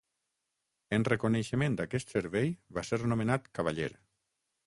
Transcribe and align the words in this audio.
En 0.97 1.03
reconeixement 1.07 1.75
a 1.75 1.85
aquest 1.89 2.15
servei 2.15 2.49
va 2.79 2.85
ser 2.89 3.01
nomenat 3.13 3.47
cavaller. 3.59 3.93